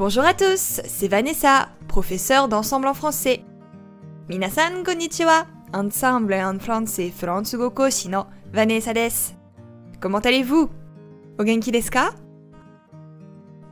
[0.00, 3.44] Bonjour à tous, c'est Vanessa, professeure d'ensemble en français.
[4.30, 9.34] Minasan konnichiwa, ensemble en français Fransugo koshi no Vanessa desu.
[10.00, 10.70] Comment allez-vous?
[11.38, 12.14] O genki desu ka?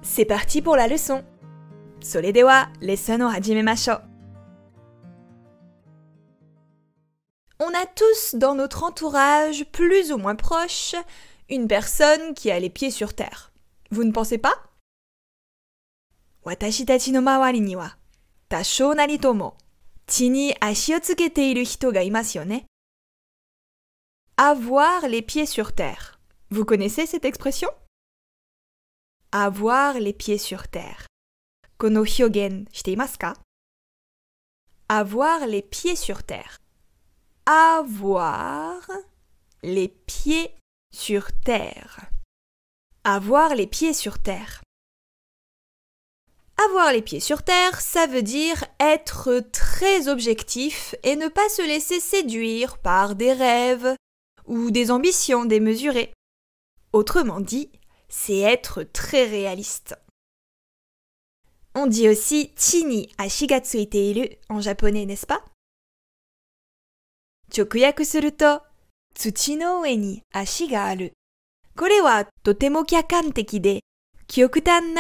[0.02, 1.24] C'est parti pour la leçon.
[2.02, 3.96] Sole de wa lesson o hajimemashou.
[7.58, 10.94] On a tous dans notre entourage, plus ou moins proche,
[11.48, 13.50] une personne qui a les pieds sur terre.
[13.90, 14.67] Vous ne pensez pas?
[16.43, 17.97] 私たちの周りには
[18.49, 19.57] 多少なりとも
[20.05, 22.65] 地に足をつけている人がいますよね。
[24.35, 26.19] Avoir les pieds sur terre.
[26.49, 27.69] Vous connaissez cette expression
[29.31, 31.05] Avoir les pieds sur terre.
[31.77, 33.37] この表現していますか
[34.87, 36.59] Avoir les pieds sur terre.
[37.45, 38.81] Avoir
[39.63, 40.55] les pieds
[40.91, 42.11] sur terre.
[43.03, 44.61] Avoir les pieds sur terre.
[46.64, 51.62] Avoir les pieds sur terre, ça veut dire être très objectif et ne pas se
[51.62, 53.94] laisser séduire par des rêves
[54.46, 56.12] ou des ambitions démesurées.
[56.92, 57.70] Autrement dit,
[58.08, 59.94] c'est être très réaliste.
[61.76, 65.44] On dit aussi chini ashigatsuiteiru en japonais, n'est-ce pas?
[67.54, 68.58] Chokuyaku suru to
[69.56, 71.10] no ue ni ashi ga aru.
[72.44, 73.80] De
[74.28, 74.94] kyokutan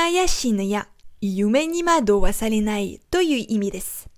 [1.20, 4.08] 夢に惑わされないという意味です。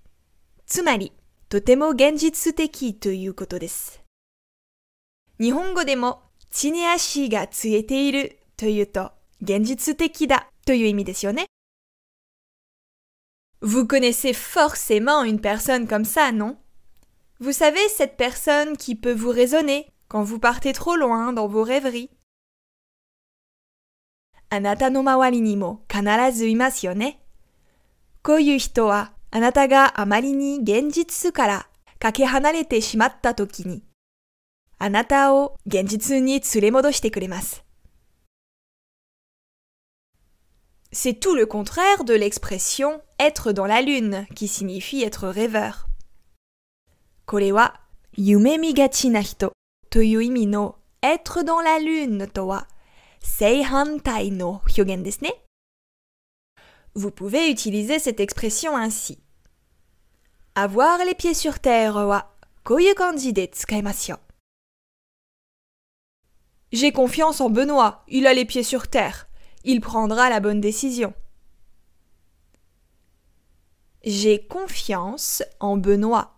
[0.67, 1.13] つまり、
[1.49, 4.03] とても現実的ということです。
[5.39, 11.47] 日本語でも、地に足がついているというと、現実的だという意味ですよね。
[13.61, 16.57] Vous connaissez forcément une personne comme ça, non
[17.39, 21.63] Vous savez, cette personne qui peut vous raisonner quand vous partez trop loin dans vos
[21.63, 22.11] rêveries.
[24.53, 26.03] あなたの周りにも必
[26.37, 27.21] ずいますよね。
[28.21, 31.67] こういう人はあなたがあまりに現実から
[31.99, 33.81] かけ離れてしまった時に、
[34.77, 37.63] あなたを現実に連れ戻してくれます。
[40.91, 45.85] C'est tout le contraire de l'expression être dans la lune qui signifie être rêveur.
[47.25, 47.79] これは
[48.17, 49.53] 夢見がちな人
[49.89, 52.67] という意味の être dans la lune とは
[54.31, 54.61] no
[56.93, 59.19] Vous pouvez utiliser cette expression ainsi.
[60.55, 62.93] Avoir les pieds sur terre wa koyu.
[66.71, 69.27] J'ai confiance en Benoît, il a les pieds sur terre.
[69.63, 71.13] Il prendra la bonne décision.
[74.03, 76.33] J'ai confiance en Benoît.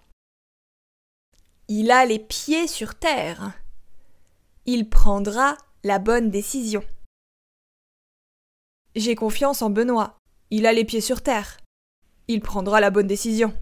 [1.69, 3.53] Il a les pieds sur terre.
[4.65, 6.83] Il prendra la bonne décision.
[8.95, 10.17] J'ai confiance en Benoît.
[10.49, 11.57] Il a les pieds sur terre.
[12.27, 13.53] Il prendra la bonne décision.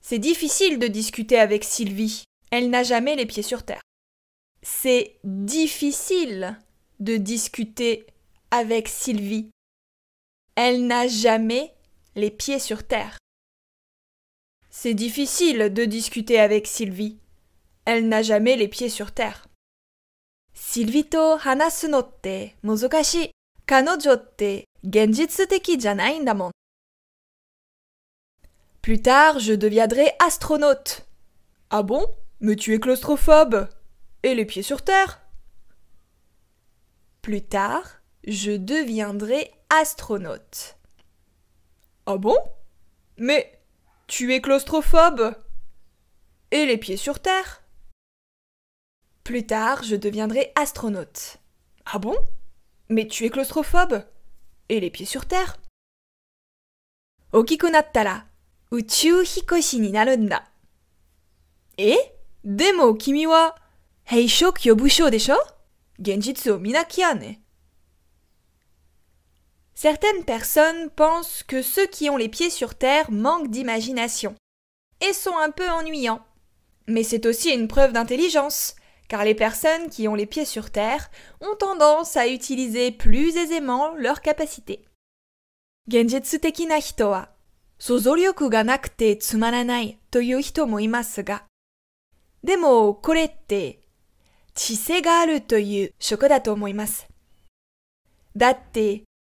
[0.00, 2.24] C'est difficile de discuter avec Sylvie.
[2.50, 3.82] Elle n'a jamais les pieds sur terre.
[4.62, 6.58] C'est difficile
[6.98, 8.06] de discuter
[8.50, 9.50] avec Sylvie.
[10.56, 11.74] Elle n'a jamais
[12.14, 13.18] les pieds sur terre.
[14.70, 17.18] C'est difficile de discuter avec Sylvie.
[17.84, 19.46] Elle n'a jamais les pieds sur terre.
[20.54, 22.02] Sylvie to hanasu no
[26.20, 26.50] ndamon.
[28.80, 31.06] Plus tard, je deviendrai astronaute.
[31.68, 32.06] Ah bon?
[32.40, 33.68] Mais tu es claustrophobe.
[34.22, 35.20] Et les pieds sur terre?
[37.20, 40.76] Plus tard, je deviendrai astronaute.
[42.06, 42.36] Ah bon?
[43.18, 43.58] Mais
[44.06, 45.34] tu es claustrophobe
[46.50, 47.62] Et les pieds sur terre
[49.24, 51.38] Plus tard, je deviendrai astronaute.
[51.84, 52.16] Ah bon?
[52.88, 54.04] Mais tu es claustrophobe
[54.68, 55.56] Et les pieds sur terre
[57.32, 58.24] Okiku nattara
[58.70, 60.42] uchu hikoshi ni naru nda.
[61.78, 61.98] Et
[62.44, 63.54] Demo kimi wa
[64.04, 65.36] heisho kyobusho desho
[65.98, 67.40] Genjitsu o minakia ne.
[69.76, 74.34] Certaines personnes pensent que ceux qui ont les pieds sur terre manquent d'imagination
[75.06, 76.24] et sont un peu ennuyants.
[76.88, 78.74] Mais c'est aussi une preuve d'intelligence,
[79.08, 81.10] car les personnes qui ont les pieds sur terre
[81.42, 84.82] ont tendance à utiliser plus aisément leurs capacités.
[92.42, 92.94] Demo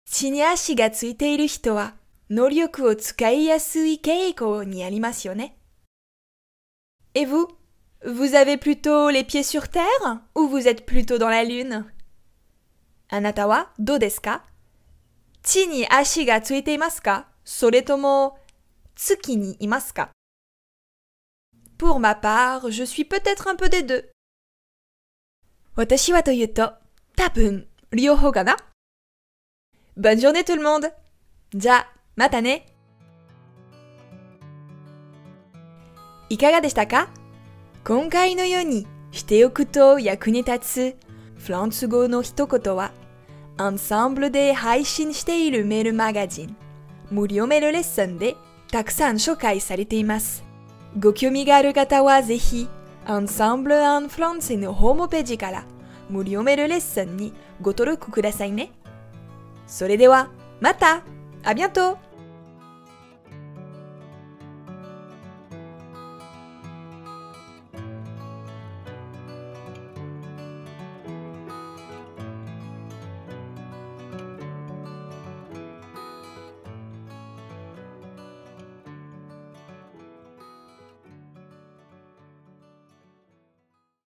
[0.06, 1.94] 地に足がついている人は
[2.30, 5.56] 能力を使いやすい傾向にありますよね。
[7.14, 7.48] Et vous
[8.04, 11.84] Vous avez plutôt les pieds sur terre ou vous êtes plutôt dans la lune
[13.10, 14.42] Anata wa do desu ka
[15.44, 18.34] Chi ni ashi ga tsuite imasu ka Soretomo
[18.96, 20.10] tsuki ni imasu ka
[21.78, 24.08] Pour ma part, je suis peut-être un peu des deux.
[25.76, 26.62] Watashi wa to yuto,
[27.16, 28.56] tabun, ryoho ga na
[29.98, 30.90] Bonne journée tout le monde
[31.52, 31.84] Ja,
[32.16, 32.62] mata ne
[36.30, 37.10] いかがでしたか
[37.84, 40.96] 今回のようにしておくと役に立つ
[41.36, 42.92] フランス語の一言は
[43.58, 46.56] アンサンブルで配信しているメールマガジン
[47.10, 48.34] 無料メールレッスンで
[48.70, 50.42] たくさん紹介されています
[50.98, 52.66] ご興味がある方はぜひ
[53.04, 55.66] アンサンブル・アン・フランスのホームページから
[56.08, 58.72] 無料メールレッスンにご登録くださいね
[59.67, 60.27] Soledewa,
[60.61, 61.01] mata!
[61.43, 61.97] À bientôt!